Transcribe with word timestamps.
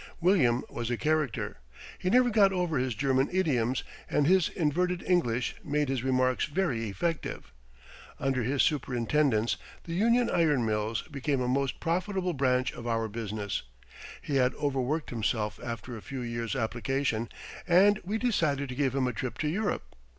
William 0.19 0.63
was 0.67 0.89
a 0.89 0.97
character. 0.97 1.57
He 1.99 2.09
never 2.09 2.31
got 2.31 2.51
over 2.51 2.79
his 2.79 2.95
German 2.95 3.29
idioms 3.31 3.83
and 4.09 4.25
his 4.25 4.49
inverted 4.49 5.03
English 5.03 5.55
made 5.63 5.89
his 5.89 6.03
remarks 6.03 6.45
very 6.45 6.89
effective. 6.89 7.53
Under 8.19 8.41
his 8.41 8.63
superintendence 8.63 9.57
the 9.83 9.93
Union 9.93 10.27
Iron 10.31 10.65
Mills 10.65 11.03
became 11.03 11.39
a 11.39 11.47
most 11.47 11.79
profitable 11.79 12.33
branch 12.33 12.71
of 12.73 12.87
our 12.87 13.07
business. 13.07 13.61
He 14.23 14.37
had 14.37 14.55
overworked 14.55 15.11
himself 15.11 15.59
after 15.63 15.95
a 15.95 16.01
few 16.01 16.21
years' 16.21 16.55
application 16.55 17.29
and 17.67 17.99
we 18.03 18.17
decided 18.17 18.69
to 18.69 18.75
give 18.75 18.95
him 18.95 19.05
a 19.05 19.13
trip 19.13 19.37
to 19.37 19.47
Europe. 19.47 19.83